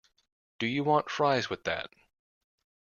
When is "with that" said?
1.47-1.91